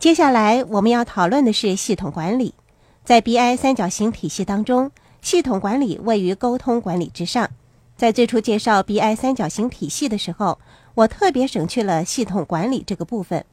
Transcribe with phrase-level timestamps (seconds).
[0.00, 2.54] 接下来我们要讨论的是系统管理。
[3.04, 7.50] 在 BI 三角形体系当中，系统管理位于沟通管理之上。
[7.98, 10.58] 在最初介绍 BI 三角形体系的时候，
[10.94, 13.44] 我特别省去了系统管理这个部分，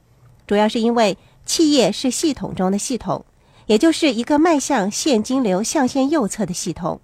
[0.47, 3.25] 主要是因为企业是系统中的系统，
[3.65, 7.01] 也就是一个迈向现金流象限右侧的系统。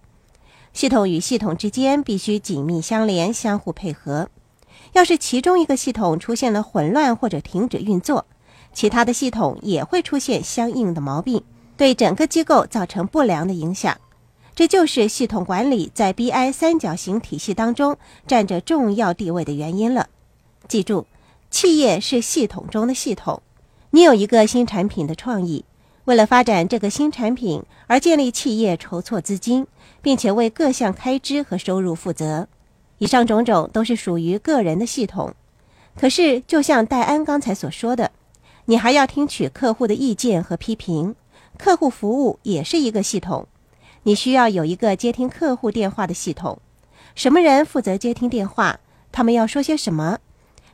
[0.71, 4.29] 系统与系统之间必须紧密相连、相互配合。
[4.93, 8.25] 要是其中一个系统出现了混乱或者停止运作，
[8.73, 11.43] 其他的系统也会出现相应的毛病，
[11.77, 13.95] 对整个机构造成不良的影响。
[14.55, 17.97] 这就是系统管理在 BI 三角形体系当中
[18.27, 20.09] 占着重要地位的原因了。
[20.67, 21.05] 记住，
[21.49, 23.41] 企业是系统中的系统。
[23.91, 25.65] 你有一个新产品的创意，
[26.05, 29.65] 为了发展这个新产品而建立企业筹措资金，
[30.01, 32.47] 并且为各项开支和收入负责。
[32.99, 35.33] 以上种种都是属于个人的系统。
[35.95, 38.11] 可是，就像戴安刚才所说的，
[38.65, 41.15] 你还要听取客户的意见和批评。
[41.57, 43.47] 客户服务也是一个系统。
[44.03, 46.59] 你需要有一个接听客户电话的系统，
[47.15, 48.79] 什么人负责接听电话？
[49.11, 50.17] 他们要说些什么？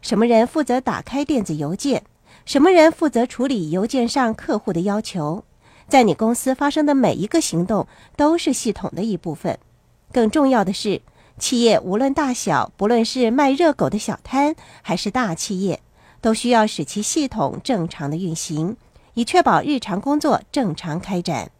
[0.01, 2.03] 什么人负责打开电子邮件？
[2.45, 5.43] 什么人负责处理邮件上客户的要求？
[5.87, 9.59] 在你公司发生的每一个行动都是系统的一部分。
[10.11, 11.01] 更重要的是，
[11.37, 15.79] 企业无论大小，不论是卖热狗的小摊还是大企业，
[16.21, 18.75] 都需要使其系统正常的运行，
[19.13, 21.51] 以确保日常工作正常开展。